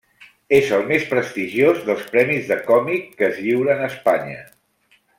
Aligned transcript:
És 0.59 0.69
el 0.77 0.85
més 0.91 1.03
prestigiós 1.11 1.83
dels 1.91 2.01
premis 2.15 2.49
de 2.53 2.57
còmic 2.73 3.15
que 3.21 3.29
es 3.31 3.39
lliuren 3.47 3.85
a 3.85 3.91
Espanya. 3.95 4.43